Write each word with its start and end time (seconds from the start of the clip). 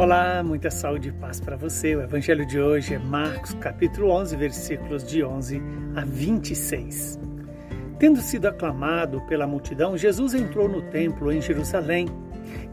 Olá, 0.00 0.42
muita 0.42 0.70
saúde 0.70 1.10
e 1.10 1.12
paz 1.12 1.42
para 1.42 1.58
você. 1.58 1.94
O 1.94 2.00
evangelho 2.00 2.46
de 2.46 2.58
hoje 2.58 2.94
é 2.94 2.98
Marcos, 2.98 3.52
capítulo 3.52 4.08
11, 4.12 4.34
versículos 4.34 5.06
de 5.06 5.22
11 5.22 5.60
a 5.94 6.02
26. 6.06 7.20
Tendo 7.98 8.18
sido 8.22 8.48
aclamado 8.48 9.20
pela 9.26 9.46
multidão, 9.46 9.98
Jesus 9.98 10.32
entrou 10.32 10.66
no 10.66 10.80
templo 10.88 11.30
em 11.30 11.42
Jerusalém 11.42 12.08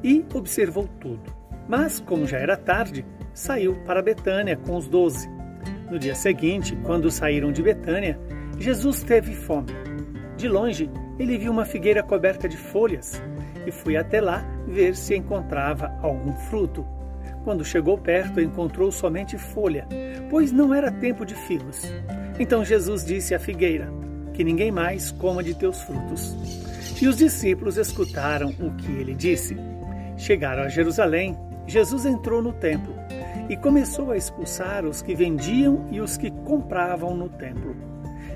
e 0.01 0.25
observou 0.33 0.87
tudo. 1.01 1.35
Mas, 1.67 1.99
como 1.99 2.25
já 2.25 2.37
era 2.37 2.55
tarde, 2.55 3.05
saiu 3.33 3.75
para 3.83 4.01
Betânia 4.01 4.55
com 4.55 4.77
os 4.77 4.87
doze. 4.87 5.29
No 5.91 5.99
dia 5.99 6.15
seguinte, 6.15 6.77
quando 6.83 7.11
saíram 7.11 7.51
de 7.51 7.61
Betânia, 7.61 8.17
Jesus 8.57 9.03
teve 9.03 9.33
fome. 9.33 9.73
De 10.37 10.47
longe, 10.47 10.89
ele 11.19 11.37
viu 11.37 11.51
uma 11.51 11.65
figueira 11.65 12.01
coberta 12.01 12.47
de 12.47 12.55
folhas 12.55 13.21
e 13.65 13.71
foi 13.71 13.97
até 13.97 14.21
lá 14.21 14.45
ver 14.65 14.95
se 14.95 15.13
encontrava 15.13 15.93
algum 16.01 16.31
fruto. 16.31 16.87
Quando 17.43 17.63
chegou 17.63 17.97
perto, 17.97 18.41
encontrou 18.41 18.91
somente 18.91 19.37
folha, 19.37 19.87
pois 20.29 20.51
não 20.51 20.73
era 20.73 20.91
tempo 20.91 21.25
de 21.25 21.33
figos. 21.33 21.81
Então 22.39 22.63
Jesus 22.63 23.05
disse 23.05 23.33
à 23.33 23.39
figueira: 23.39 23.91
Que 24.33 24.43
ninguém 24.43 24.71
mais 24.71 25.11
coma 25.11 25.43
de 25.43 25.53
teus 25.53 25.81
frutos. 25.81 26.35
E 27.01 27.07
os 27.07 27.17
discípulos 27.17 27.77
escutaram 27.77 28.49
o 28.59 28.71
que 28.75 28.91
ele 28.91 29.13
disse. 29.13 29.55
Chegaram 30.17 30.63
a 30.63 30.69
Jerusalém. 30.69 31.37
Jesus 31.67 32.05
entrou 32.05 32.41
no 32.41 32.53
templo 32.53 32.95
e 33.49 33.55
começou 33.55 34.11
a 34.11 34.17
expulsar 34.17 34.85
os 34.85 35.01
que 35.01 35.13
vendiam 35.13 35.85
e 35.91 35.99
os 35.99 36.17
que 36.17 36.31
compravam 36.31 37.15
no 37.15 37.29
templo. 37.29 37.75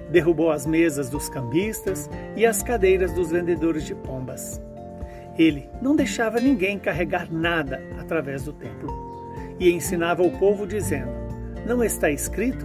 Derrubou 0.09 0.51
as 0.51 0.65
mesas 0.65 1.09
dos 1.09 1.29
cambistas 1.29 2.09
e 2.35 2.45
as 2.45 2.61
cadeiras 2.61 3.13
dos 3.13 3.31
vendedores 3.31 3.85
de 3.85 3.95
pombas. 3.95 4.61
Ele 5.41 5.67
não 5.81 5.95
deixava 5.95 6.39
ninguém 6.39 6.77
carregar 6.77 7.27
nada 7.31 7.81
através 7.99 8.43
do 8.43 8.53
templo 8.53 9.25
e 9.59 9.71
ensinava 9.71 10.21
o 10.21 10.37
povo, 10.37 10.67
dizendo: 10.67 11.09
Não 11.65 11.83
está 11.83 12.11
escrito? 12.11 12.63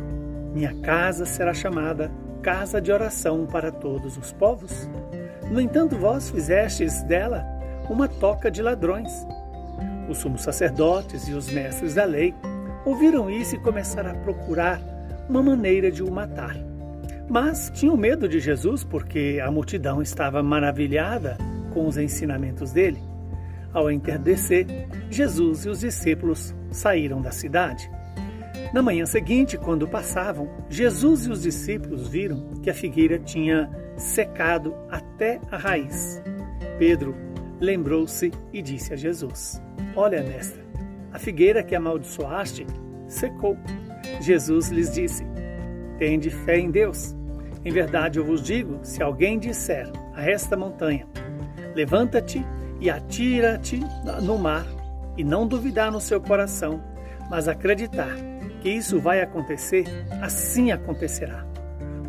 Minha 0.53 0.75
casa 0.83 1.25
será 1.25 1.55
chamada 1.55 2.13
casa 2.43 2.79
de 2.79 2.93
oração 2.93 3.47
para 3.47 3.73
todos 3.73 4.19
os 4.19 4.31
povos? 4.31 4.91
No 5.51 5.59
entanto, 5.59 5.97
vós 5.97 6.29
fizestes 6.29 7.03
dela 7.05 7.47
uma 7.89 8.09
toca 8.09 8.51
de 8.51 8.61
ladrões. 8.61 9.11
Os 10.07 10.19
sumos 10.19 10.43
sacerdotes 10.43 11.29
e 11.29 11.33
os 11.33 11.51
mestres 11.51 11.95
da 11.95 12.05
lei 12.05 12.35
ouviram 12.85 13.31
isso 13.31 13.57
e 13.57 13.59
começaram 13.59 14.11
a 14.11 14.15
procurar 14.17 14.83
uma 15.31 15.43
maneira 15.43 15.91
de 15.91 16.03
o 16.03 16.13
matar. 16.13 16.55
Mas 17.27 17.71
tinham 17.75 17.97
medo 17.97 18.29
de 18.29 18.39
Jesus 18.39 18.85
porque 18.85 19.41
a 19.43 19.51
multidão 19.51 20.03
estava 20.03 20.43
maravilhada 20.43 21.39
com 21.77 21.87
os 21.87 21.99
ensinamentos 21.99 22.73
dele. 22.73 23.03
Ao 23.71 23.91
entardecer, 23.91 24.67
Jesus 25.11 25.67
e 25.67 25.69
os 25.69 25.81
discípulos 25.81 26.55
saíram 26.71 27.21
da 27.21 27.31
cidade. 27.31 27.91
Na 28.73 28.83
manhã 28.83 29.05
seguinte, 29.05 29.59
quando 29.59 29.87
passavam, 29.87 30.49
Jesus 30.71 31.27
e 31.27 31.31
os 31.31 31.43
discípulos 31.43 32.09
viram 32.09 32.49
que 32.63 32.71
a 32.71 32.75
figueira 32.75 33.19
tinha 33.19 33.71
secado 33.95 34.75
até 34.89 35.39
a 35.51 35.59
raiz. 35.59 36.23
Pedro 36.79 37.15
lembrou-se 37.61 38.33
e 38.55 38.63
disse 38.63 38.95
a 38.95 38.97
Jesus: 38.97 39.61
Olha, 39.95 40.23
mestre, 40.23 40.63
a 41.13 41.19
figueira 41.19 41.63
que 41.63 41.75
amaldiçoaste 41.75 42.67
secou. 43.07 43.59
Jesus 44.23 44.71
lhes 44.71 44.95
disse: 44.95 45.27
Tende 45.99 46.31
fé 46.31 46.59
em 46.59 46.71
Deus. 46.71 47.15
Em 47.63 47.71
verdade 47.71 48.19
eu 48.19 48.25
vos 48.25 48.43
digo: 48.43 48.79
se 48.83 49.03
alguém 49.03 49.39
disser 49.39 49.93
a 50.15 50.25
esta 50.25 50.57
montanha, 50.57 51.07
Levanta-te 51.77 52.43
e 52.81 52.89
atira-te 52.89 53.79
no 54.23 54.39
mar, 54.39 54.65
e 55.15 55.23
não 55.23 55.47
duvidar 55.47 55.93
no 55.93 56.01
seu 56.01 56.19
coração, 56.19 56.83
mas 57.29 57.49
acreditar 57.49 58.17
que 58.63 58.71
isso 58.71 58.99
vai 58.99 59.21
acontecer, 59.21 59.85
assim 60.23 60.73
acontecerá. 60.73 61.45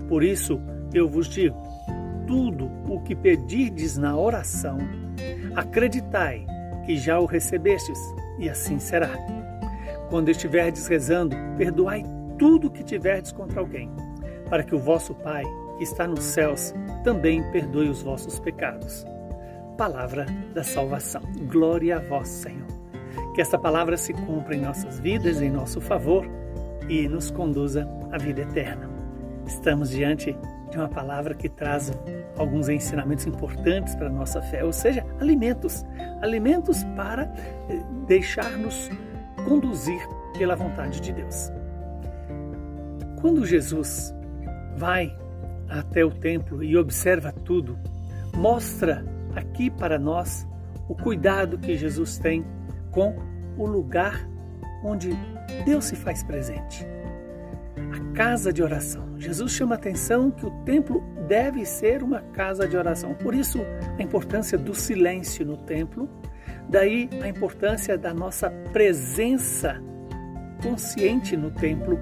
Por 0.07 0.23
isso 0.23 0.57
eu 0.93 1.05
vos 1.05 1.27
digo: 1.27 1.61
tudo 2.25 2.71
o 2.87 3.01
que 3.01 3.13
pedirdes 3.13 3.97
na 3.97 4.17
oração, 4.17 4.77
acreditai 5.53 6.47
que 6.85 6.95
já 6.95 7.19
o 7.19 7.25
recebestes, 7.25 7.99
e 8.39 8.49
assim 8.49 8.79
será. 8.79 9.09
Quando 10.09 10.29
estiverdes 10.29 10.87
rezando, 10.87 11.35
perdoai 11.57 12.05
tudo 12.39 12.67
o 12.67 12.71
que 12.71 12.85
tiverdes 12.85 13.33
contra 13.33 13.59
alguém, 13.59 13.91
para 14.49 14.63
que 14.63 14.73
o 14.73 14.79
vosso 14.79 15.13
Pai, 15.13 15.43
que 15.77 15.83
está 15.83 16.07
nos 16.07 16.23
céus, 16.23 16.73
também 17.03 17.43
perdoe 17.51 17.89
os 17.89 18.01
vossos 18.01 18.39
pecados 18.39 19.05
palavra 19.77 20.25
da 20.53 20.63
salvação. 20.63 21.21
Glória 21.49 21.97
a 21.97 21.99
vós, 21.99 22.27
Senhor. 22.27 22.67
Que 23.35 23.41
esta 23.41 23.57
palavra 23.57 23.95
se 23.95 24.11
cumpra 24.11 24.55
em 24.55 24.61
nossas 24.61 24.99
vidas, 24.99 25.41
em 25.41 25.51
nosso 25.51 25.79
favor 25.79 26.25
e 26.89 27.07
nos 27.07 27.29
conduza 27.29 27.87
à 28.11 28.17
vida 28.17 28.41
eterna. 28.41 28.89
Estamos 29.45 29.91
diante 29.91 30.35
de 30.71 30.77
uma 30.77 30.89
palavra 30.89 31.35
que 31.35 31.47
traz 31.47 31.91
alguns 32.37 32.67
ensinamentos 32.67 33.25
importantes 33.27 33.95
para 33.95 34.07
a 34.07 34.11
nossa 34.11 34.41
fé, 34.41 34.63
ou 34.63 34.73
seja, 34.73 35.05
alimentos. 35.21 35.85
Alimentos 36.21 36.83
para 36.95 37.31
eh, 37.69 37.79
deixar-nos 38.07 38.89
conduzir 39.47 40.01
pela 40.37 40.55
vontade 40.55 40.99
de 40.99 41.13
Deus. 41.13 41.51
Quando 43.21 43.45
Jesus 43.45 44.13
vai 44.75 45.15
até 45.69 46.03
o 46.03 46.11
templo 46.11 46.63
e 46.63 46.75
observa 46.75 47.31
tudo, 47.31 47.77
mostra 48.35 49.05
aqui 49.37 49.69
para 49.69 49.99
nós 49.99 50.47
o 50.89 50.95
cuidado 50.95 51.57
que 51.57 51.77
Jesus 51.77 52.17
tem 52.17 52.45
com 52.91 53.15
o 53.57 53.65
lugar 53.65 54.27
onde 54.83 55.09
Deus 55.65 55.85
se 55.85 55.95
faz 55.95 56.23
presente. 56.23 56.85
A 57.75 58.13
casa 58.13 58.51
de 58.51 58.63
oração. 58.63 59.17
Jesus 59.17 59.51
chama 59.51 59.75
a 59.75 59.77
atenção 59.77 60.31
que 60.31 60.45
o 60.45 60.51
templo 60.63 61.03
deve 61.27 61.65
ser 61.65 62.03
uma 62.03 62.21
casa 62.21 62.67
de 62.67 62.75
oração. 62.75 63.13
Por 63.13 63.35
isso, 63.35 63.59
a 63.97 64.01
importância 64.01 64.57
do 64.57 64.73
silêncio 64.73 65.45
no 65.45 65.57
templo, 65.57 66.09
daí 66.69 67.09
a 67.21 67.27
importância 67.27 67.97
da 67.97 68.13
nossa 68.13 68.49
presença 68.71 69.81
consciente 70.61 71.37
no 71.37 71.51
templo. 71.51 71.99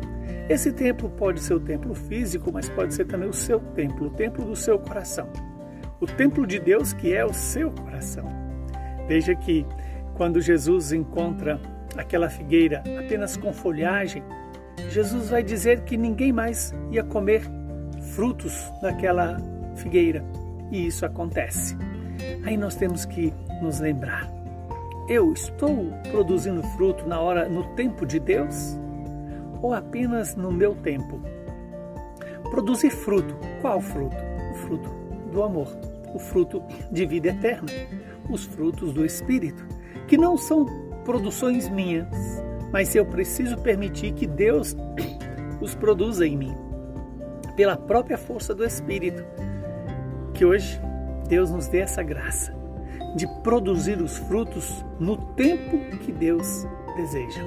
Esse 0.50 0.72
templo 0.72 1.10
pode 1.10 1.40
ser 1.40 1.56
o 1.56 1.60
templo 1.60 1.94
físico, 1.94 2.52
mas 2.52 2.70
pode 2.70 2.94
ser 2.94 3.06
também 3.06 3.28
o 3.28 3.34
seu 3.34 3.60
templo, 3.60 4.08
o 4.08 4.12
templo 4.12 4.46
do 4.46 4.56
seu 4.56 4.80
coração 4.80 5.30
o 6.00 6.06
templo 6.06 6.46
de 6.46 6.60
Deus 6.60 6.94
que 6.94 7.14
é 7.14 7.26
o 7.26 7.34
seu 7.34 7.72
coração. 7.72 8.26
Veja 9.08 9.36
que 9.36 9.66
quando 10.16 10.42
Jesus 10.42 10.92
encontra 10.92 11.60
aquela 11.98 12.30
figueira 12.30 12.84
apenas 13.00 13.38
com 13.38 13.54
folhagem, 13.54 14.24
Jesus 14.90 15.30
vai 15.30 15.44
dizer 15.44 15.82
que 15.82 15.98
ninguém 15.98 16.32
mais 16.32 16.74
ia 16.92 17.04
comer 17.04 17.44
frutos 18.14 18.72
daquela 18.82 19.38
figueira. 19.76 20.24
E 20.72 20.88
isso 20.88 21.06
acontece. 21.06 21.78
Aí 22.44 22.58
nós 22.58 22.76
temos 22.76 23.06
que 23.06 23.34
nos 23.62 23.80
lembrar: 23.80 24.30
eu 25.08 25.32
estou 25.32 25.92
produzindo 26.12 26.64
fruto 26.76 27.08
na 27.08 27.20
hora, 27.20 27.48
no 27.48 27.64
tempo 27.76 28.06
de 28.06 28.20
Deus, 28.20 28.78
ou 29.62 29.74
apenas 29.74 30.36
no 30.36 30.52
meu 30.52 30.76
tempo? 30.76 31.22
Produzir 32.50 32.90
fruto, 32.90 33.36
qual 33.62 33.82
fruto? 33.82 34.16
O 34.52 34.56
fruto 34.56 35.05
do 35.36 35.44
amor 35.44 35.68
o 36.16 36.20
fruto 36.20 36.64
de 36.90 37.06
vida 37.06 37.28
eterna, 37.28 37.68
os 38.30 38.46
frutos 38.46 38.94
do 38.94 39.06
Espírito, 39.06 39.66
que 40.08 40.18
não 40.18 40.38
são 40.38 40.66
produções 41.04 41.68
minhas, 41.68 42.08
mas 42.72 42.96
eu 42.96 43.06
preciso 43.06 43.58
permitir 43.58 44.14
que 44.14 44.26
Deus 44.26 44.76
os 45.60 45.76
produza 45.76 46.26
em 46.26 46.38
mim, 46.38 46.56
pela 47.58 47.76
própria 47.76 48.18
força 48.18 48.56
do 48.56 48.64
Espírito. 48.64 49.24
Que 50.34 50.46
hoje 50.46 50.80
Deus 51.28 51.52
nos 51.52 51.68
dê 51.68 51.80
essa 51.80 52.02
graça 52.02 52.54
de 53.16 53.28
produzir 53.42 54.02
os 54.02 54.18
frutos 54.18 54.86
no 55.00 55.18
tempo 55.34 55.78
que 56.00 56.12
Deus 56.12 56.66
deseja, 56.96 57.42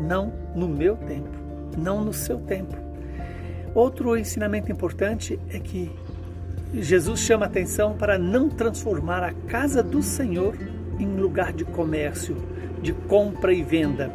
não 0.00 0.32
no 0.54 0.68
meu 0.68 0.96
tempo, 0.96 1.30
não 1.78 2.04
no 2.04 2.12
seu 2.12 2.38
tempo. 2.40 2.76
Outro 3.74 4.16
ensinamento 4.16 4.72
importante 4.72 5.38
é 5.50 5.58
que 5.58 5.92
Jesus 6.82 7.20
chama 7.20 7.46
atenção 7.46 7.94
para 7.96 8.18
não 8.18 8.48
transformar 8.48 9.22
a 9.22 9.32
casa 9.32 9.82
do 9.82 10.02
Senhor 10.02 10.54
em 10.98 11.06
lugar 11.16 11.52
de 11.52 11.64
comércio, 11.64 12.36
de 12.82 12.92
compra 12.92 13.52
e 13.52 13.62
venda, 13.62 14.12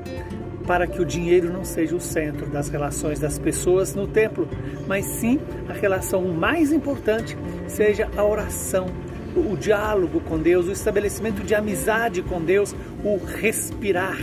para 0.66 0.86
que 0.86 1.02
o 1.02 1.06
dinheiro 1.06 1.52
não 1.52 1.64
seja 1.64 1.96
o 1.96 2.00
centro 2.00 2.48
das 2.48 2.70
relações 2.70 3.20
das 3.20 3.40
pessoas 3.40 3.96
no 3.96 4.08
templo, 4.08 4.48
mas 4.88 5.06
sim 5.06 5.40
a 5.68 5.74
relação 5.74 6.28
mais 6.28 6.72
importante 6.72 7.38
seja 7.68 8.10
a 8.16 8.24
oração, 8.24 8.88
o 9.36 9.56
diálogo 9.58 10.22
com 10.22 10.38
Deus, 10.38 10.68
o 10.68 10.72
estabelecimento 10.72 11.44
de 11.44 11.56
amizade 11.56 12.22
com 12.22 12.42
Deus, 12.42 12.76
o 13.04 13.18
respirar 13.18 14.18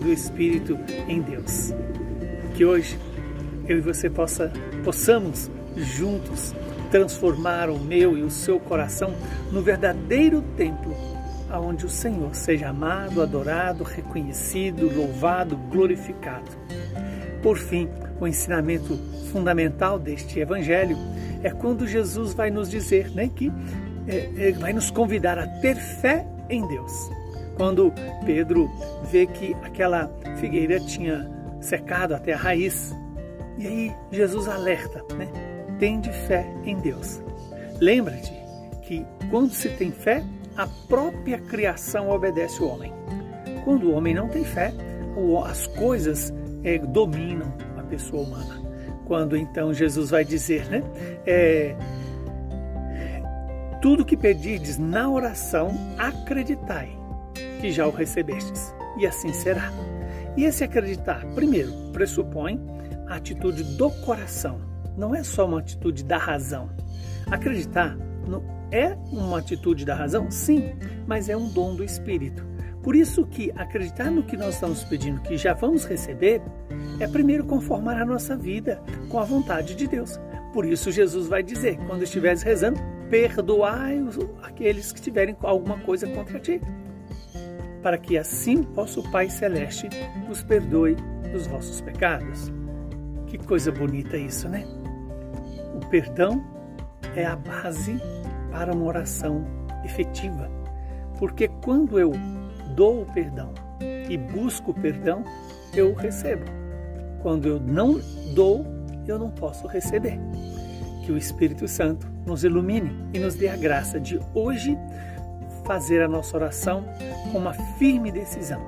do 0.00 0.12
Espírito 0.12 0.78
em 1.08 1.20
Deus. 1.20 1.72
Que 2.54 2.64
hoje 2.64 2.98
eu 3.68 3.78
e 3.78 3.80
você 3.80 4.10
possa, 4.10 4.52
possamos 4.84 5.50
juntos 5.76 6.54
transformar 6.90 7.70
o 7.70 7.78
meu 7.78 8.16
e 8.16 8.22
o 8.22 8.30
seu 8.30 8.58
coração 8.60 9.14
no 9.50 9.62
verdadeiro 9.62 10.42
templo 10.56 10.94
onde 11.58 11.86
o 11.86 11.88
Senhor 11.88 12.34
seja 12.34 12.68
amado, 12.68 13.22
adorado, 13.22 13.84
reconhecido, 13.84 14.90
louvado, 14.94 15.56
glorificado. 15.56 16.50
Por 17.42 17.58
fim, 17.58 17.88
o 18.20 18.26
ensinamento 18.26 18.96
fundamental 19.30 19.98
deste 19.98 20.40
evangelho 20.40 20.96
é 21.42 21.50
quando 21.50 21.86
Jesus 21.86 22.32
vai 22.32 22.50
nos 22.50 22.70
dizer 22.70 23.10
né, 23.10 23.30
que 23.34 23.52
é, 24.06 24.48
é, 24.48 24.52
vai 24.52 24.72
nos 24.72 24.90
convidar 24.90 25.38
a 25.38 25.46
ter 25.46 25.76
fé 25.76 26.26
em 26.48 26.66
Deus. 26.66 27.10
Quando 27.56 27.92
Pedro 28.24 28.70
vê 29.10 29.26
que 29.26 29.54
aquela 29.62 30.10
figueira 30.36 30.80
tinha 30.80 31.30
secado 31.60 32.14
até 32.14 32.32
a 32.32 32.36
raiz, 32.36 32.94
e 33.56 33.66
aí 33.66 33.92
Jesus 34.10 34.48
alerta, 34.48 35.04
né? 35.14 35.53
Tende 35.78 36.10
fé 36.10 36.46
em 36.64 36.76
Deus. 36.76 37.20
Lembra-te 37.80 38.32
que 38.82 39.04
quando 39.30 39.52
se 39.52 39.68
tem 39.70 39.90
fé, 39.90 40.22
a 40.56 40.66
própria 40.88 41.38
criação 41.38 42.10
obedece 42.10 42.62
o 42.62 42.68
homem. 42.68 42.92
Quando 43.64 43.90
o 43.90 43.94
homem 43.94 44.14
não 44.14 44.28
tem 44.28 44.44
fé, 44.44 44.72
as 45.46 45.66
coisas 45.66 46.32
é, 46.62 46.78
dominam 46.78 47.52
a 47.76 47.82
pessoa 47.82 48.22
humana. 48.22 48.62
Quando 49.06 49.36
então 49.36 49.72
Jesus 49.72 50.10
vai 50.10 50.24
dizer, 50.24 50.66
né? 50.68 50.82
É, 51.26 51.76
tudo 53.80 54.04
que 54.04 54.16
pedirdes 54.16 54.78
na 54.78 55.10
oração, 55.10 55.70
acreditai 55.98 56.88
que 57.60 57.70
já 57.70 57.86
o 57.86 57.90
recebestes, 57.90 58.74
e 58.98 59.06
assim 59.06 59.32
será. 59.32 59.70
E 60.36 60.44
esse 60.44 60.64
acreditar, 60.64 61.24
primeiro, 61.34 61.70
pressupõe 61.92 62.60
a 63.06 63.16
atitude 63.16 63.62
do 63.76 63.90
coração, 63.90 64.58
não 64.96 65.14
é 65.14 65.22
só 65.22 65.46
uma 65.46 65.58
atitude 65.58 66.04
da 66.04 66.18
razão. 66.18 66.70
Acreditar 67.30 67.96
é 68.74 68.96
uma 69.12 69.38
atitude 69.38 69.84
da 69.84 69.94
razão? 69.94 70.28
Sim, 70.30 70.72
mas 71.06 71.28
é 71.28 71.36
um 71.36 71.48
dom 71.48 71.76
do 71.76 71.84
Espírito. 71.84 72.44
Por 72.82 72.96
isso 72.96 73.24
que 73.24 73.52
acreditar 73.54 74.10
no 74.10 74.24
que 74.24 74.36
nós 74.36 74.54
estamos 74.54 74.82
pedindo 74.84 75.20
que 75.22 75.38
já 75.38 75.54
vamos 75.54 75.84
receber 75.86 76.42
é 76.98 77.06
primeiro 77.06 77.44
conformar 77.44 78.02
a 78.02 78.04
nossa 78.04 78.36
vida 78.36 78.82
com 79.08 79.18
a 79.18 79.24
vontade 79.24 79.74
de 79.74 79.86
Deus. 79.86 80.18
Por 80.52 80.66
isso 80.66 80.90
Jesus 80.90 81.28
vai 81.28 81.42
dizer, 81.42 81.78
quando 81.86 82.02
estiveres 82.02 82.42
rezando, 82.42 82.78
perdoai 83.08 84.04
aqueles 84.42 84.92
que 84.92 85.00
tiverem 85.00 85.36
alguma 85.42 85.78
coisa 85.78 86.06
contra 86.08 86.38
ti, 86.40 86.60
para 87.80 87.96
que 87.96 88.18
assim 88.18 88.62
possa 88.62 89.00
o 89.00 89.10
Pai 89.10 89.30
Celeste 89.30 89.88
vos 90.26 90.42
perdoe 90.42 90.96
os 91.34 91.46
vossos 91.46 91.80
pecados. 91.80 92.52
Que 93.28 93.38
coisa 93.38 93.70
bonita 93.70 94.16
isso, 94.16 94.48
né? 94.48 94.83
Perdão 95.94 96.44
é 97.14 97.24
a 97.24 97.36
base 97.36 98.02
para 98.50 98.74
uma 98.74 98.84
oração 98.84 99.44
efetiva, 99.84 100.50
porque 101.20 101.46
quando 101.62 102.00
eu 102.00 102.10
dou 102.74 103.02
o 103.02 103.06
perdão 103.06 103.54
e 104.10 104.16
busco 104.16 104.72
o 104.72 104.74
perdão, 104.74 105.22
eu 105.72 105.94
recebo. 105.94 106.46
Quando 107.22 107.46
eu 107.46 107.60
não 107.60 108.00
dou, 108.34 108.66
eu 109.06 109.20
não 109.20 109.30
posso 109.30 109.68
receber. 109.68 110.18
Que 111.06 111.12
o 111.12 111.16
Espírito 111.16 111.68
Santo 111.68 112.08
nos 112.26 112.42
ilumine 112.42 112.90
e 113.14 113.20
nos 113.20 113.36
dê 113.36 113.46
a 113.46 113.56
graça 113.56 114.00
de 114.00 114.18
hoje 114.34 114.76
fazer 115.64 116.02
a 116.02 116.08
nossa 116.08 116.36
oração 116.36 116.84
com 117.30 117.38
uma 117.38 117.54
firme 117.78 118.10
decisão, 118.10 118.60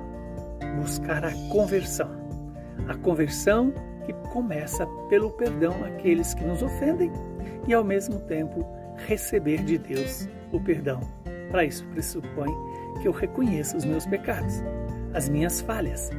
buscar 0.81 1.25
a 1.25 1.33
conversão. 1.51 2.09
A 2.87 2.95
conversão 2.95 3.73
que 4.07 4.13
começa 4.29 4.87
pelo 5.09 5.29
perdão 5.31 5.83
àqueles 5.83 6.33
que 6.33 6.45
nos 6.45 6.63
ofendem 6.63 7.11
e, 7.67 7.73
ao 7.73 7.83
mesmo 7.83 8.19
tempo, 8.21 8.65
receber 9.05 9.63
de 9.63 9.77
Deus 9.77 10.27
o 10.51 10.59
perdão. 10.59 11.01
Para 11.51 11.65
isso, 11.65 11.85
pressupõe 11.87 12.49
que 13.01 13.07
eu 13.07 13.11
reconheça 13.11 13.75
os 13.75 13.83
meus 13.83 14.05
pecados, 14.05 14.63
as 15.13 15.27
minhas 15.27 15.59
falhas, 15.59 16.09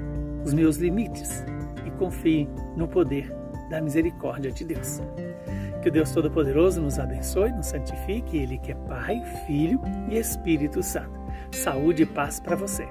os 0.45 0.53
meus 0.53 0.77
limites 0.77 1.43
e 1.87 1.91
confie 1.93 2.49
no 2.77 2.87
poder 2.87 3.35
da 3.71 3.81
misericórdia 3.81 4.53
de 4.53 4.65
Deus. 4.65 5.01
Que 5.83 5.89
o 5.89 5.93
Deus 5.93 6.11
Todo-Poderoso 6.13 6.83
nos 6.83 6.99
abençoe, 6.99 7.53
nos 7.53 7.67
santifique, 7.67 8.37
Ele 8.37 8.59
que 8.59 8.73
é 8.73 8.75
Pai, 8.75 9.23
Filho 9.47 9.81
e 10.11 10.19
Espírito 10.19 10.83
Santo. 10.83 11.19
Saúde 11.51 12.03
e 12.03 12.07
paz 12.07 12.39
para 12.39 12.57
você. 12.57 12.87